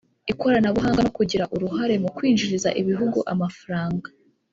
ikoranabuhanga 0.31 1.01
no 1.03 1.11
kugira 1.17 1.45
uruhare 1.55 1.95
mu 2.03 2.09
kwinjriza 2.15 2.69
ibihugu 2.81 3.19
amafaranga 3.33 4.07